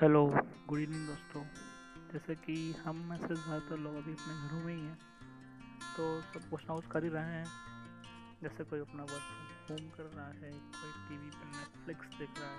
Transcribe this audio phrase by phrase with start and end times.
[0.00, 0.20] Hello
[0.68, 1.40] good evening दोस्तों।
[2.12, 2.54] जैसे कि
[2.84, 4.96] हम में से ज़्यादातर लोग अभी अपने घरों में ही हैं
[5.96, 7.44] तो सब कुछ ना कुछ कर ही रहे हैं।
[8.42, 9.26] जैसे कोई अपना वर्क
[9.66, 12.56] फ्रॉम होम कर रहा है, कोई टीवी पर नेटफ्लिक्स देख रहा है,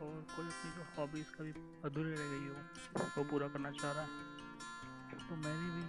[0.00, 1.52] और कोई अपनी जो हॉबीज़ कभी
[1.84, 2.56] अधूरी रह गई हो,
[3.18, 5.86] वो पूरा करना चाह रहा है। तो मेरी भी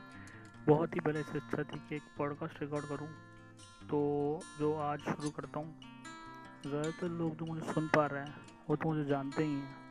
[0.67, 3.11] बहुत ही पहले से इच्छा थी कि एक पॉडकास्ट रिकॉर्ड करूँ।
[3.89, 3.99] तो
[4.59, 5.79] जो आज शुरू करता हूँ,
[6.63, 8.35] ज़्यादातर लोग जो मुझे सुन पा रहे हैं,
[8.69, 9.87] वो तो मुझे जानते ही हैं।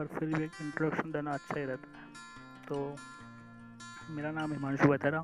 [0.00, 2.04] पर फिर भी एक इंट्रोडक्शन देना अच्छा ही रहता है।
[2.68, 2.96] तो
[4.10, 5.20] मेरा नाम हिमांशु बहतेरा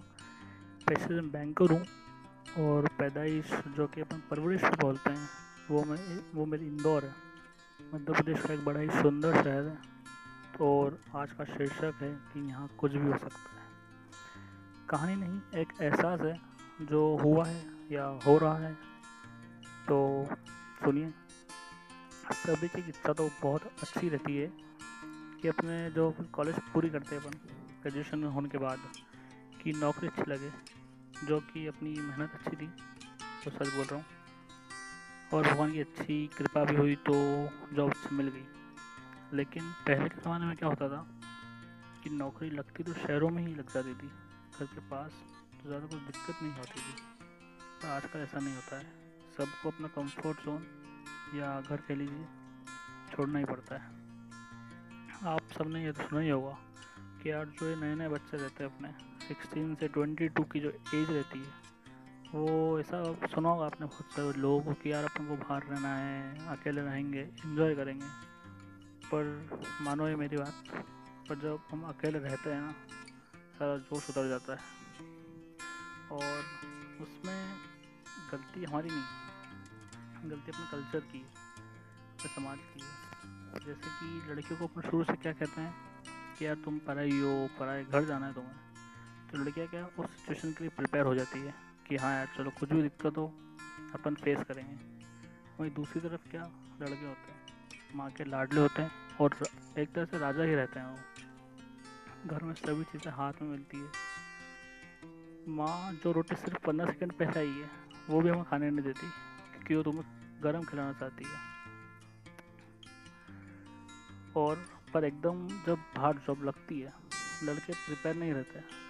[0.89, 5.29] पैसे में बैंकर हूँ और पैदाइश जो कि अपन परवरिश बोलते हैं,
[5.71, 7.15] वो मैं, वो मेरी इंदौर है।
[7.95, 9.79] मध्य प्रदेश का एक बड़ा ही सुंदर शहर है
[10.61, 13.67] और आज का शीर्षक है कि यहाँ कुछ भी हो सकता है।
[14.89, 16.41] कहानी नहीं, एक एहसास है,
[16.83, 18.75] जो हुआ है या हो रहा है
[19.89, 20.27] तो
[20.85, 21.13] सुनिए।
[22.35, 24.51] सभी की इच्छा तो बहुत अच्छी रहती है
[25.43, 27.39] कि अपने जो कॉलेज पूरी करते हैं अपन
[27.83, 28.79] ग्रेजुएशन होने के बाद,
[29.63, 30.51] कि नौकरी अच्छी लगे,
[31.27, 32.67] जो कि अपनी मेहनत अच्छी थी
[33.45, 34.05] तो सच बोल रहा हूँ।
[35.33, 37.15] और भगवान की अच्छी कृपा भी हुई तो
[37.75, 41.07] जॉब मिल गई। लेकिन पहले के ज़माने में क्या होता था
[42.03, 44.09] कि नौकरी लगती तो शहरों में ही लग जाती थी,
[44.59, 45.23] घर के पास
[45.53, 46.95] तो ज़्यादा कुछ दिक्कत नहीं होती थी।
[47.83, 48.85] पर आजकल ऐसा नहीं होता है।
[49.39, 50.67] सबको अपना कंफर्ट जोन
[51.35, 52.27] या घर कह लीजिए
[53.13, 53.95] छोड़ना ही पड़ता है।
[55.27, 56.57] आप सबने ये तो सुना ही होगा
[57.23, 58.89] कि यार जो नए नए बच्चे रहते हैं अपने
[59.29, 61.53] सिक्सटीन से ट्वेंटी टू की जो एज रहती है,
[62.35, 65.97] वो ऐसा सुना होगा आपने बहुत सारे लोगों को कि यार अपन को बाहर रहना
[65.97, 68.07] है, अकेले रहेंगे इन्जॉय करेंगे।
[69.07, 69.25] पर
[69.83, 70.85] मानो ये मेरी बात,
[71.29, 72.73] पर जब हम अकेले रहते हैं ना,
[73.59, 74.75] सारा जोश उतर जाता है।
[76.13, 76.45] और
[77.01, 77.57] उसमें
[78.33, 79.26] गलती हमारी नहीं
[80.29, 85.05] गलती अपने कल्चर की है, अपने समाज की है। जैसे कि लड़कियों को अपने शुरू
[85.05, 85.75] से क्या कहते हैं
[86.39, 90.53] कि यार तुम पढ़ाई हो पढ़ाई घर जाना है तुम्हें। तो लड़कियाँ क्या उस सिचुएशन
[90.53, 91.55] के लिए प्रिपेयर हो जाती है
[91.89, 93.27] कि हाँ यार चलो कुछ भी दिक्कत हो,
[93.95, 94.77] अपन फेस करेंगे।
[95.59, 96.43] वहीं दूसरी तरफ़ क्या
[96.81, 97.41] लड़के होते हैं,
[97.95, 99.37] माँ के लाडले होते हैं और
[99.79, 100.99] एक तरह से राजा ही रहते हैं वो।
[102.27, 103.89] घर में सभी चीज़ें हाथ में मिलती है।
[105.49, 107.71] माँ जो रोटी सिर्फ़ पंद्रह सेकंड पहले आई है,
[108.11, 109.07] वो भी हमें खाने नहीं देती,
[109.53, 110.05] क्योंकि वो तुम्हें
[110.43, 111.57] गर्म खिलाना चाहती है।
[114.37, 116.93] और, पर एकदम जब बाहर जॉब लगती है,
[117.43, 118.87] लड़के प्रिपेयर नहीं रहते।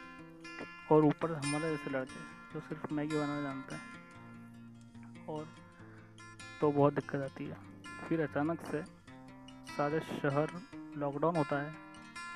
[0.94, 2.20] और ऊपर हमारे जैसे लड़के,
[2.54, 3.96] जो सिर्फ़ मैगी बनाना जानते हैं।
[5.26, 5.48] और
[6.60, 8.82] तो बहुत दिक्कत आती है। फिर अचानक से,
[9.76, 10.50] सारे शहर
[10.96, 11.74] लॉकडाउन होता है,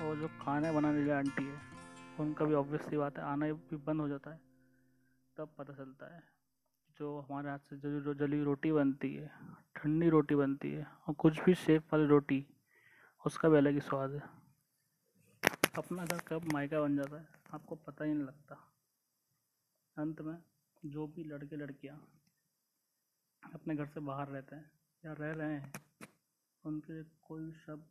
[0.02, 1.60] और जो खाने बनाने वाली आंटी है,
[2.20, 4.40] उनका भी ऑब्वियस सी बात है, आना भी बंद हो जाता है,
[5.36, 6.39] तब पता चलता है।
[7.00, 9.30] जो हमारे हाथ से जली जो जली रोटी बनती है,
[9.76, 12.46] ठंडी रोटी बनती है, और कुछ भी शेप वाली रोटी,
[13.26, 14.20] उसका भी अलग ही स्वाद है।
[15.78, 18.72] अपना घर कब मायका बन जाता है, आपको पता ही नहीं लगता।
[19.96, 20.42] अंत में
[20.86, 22.08] जो भी लड़के, लड़कियाँ
[23.54, 24.70] अपने घर से बाहर रहते हैं,
[25.04, 25.72] या रह रहे हैं,
[26.64, 27.84] उनके लिए कोई शब्द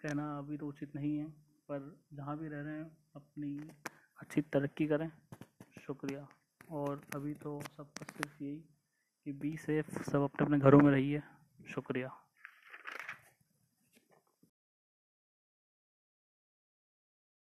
[0.00, 1.30] कहना अभी तो उचित नहीं है,
[1.68, 3.70] पर जहाँ भी रह रहे हैं, अपनी
[4.20, 5.10] अच्छी तरक्की करें।
[5.80, 6.28] शुक्रिया।
[6.70, 8.56] और अभी तो सबका सिर्फ़ यही
[9.24, 11.22] कि बी सेफ़ सब अपने अपने घरों में रहिए।
[11.68, 12.25] शुक्रिया।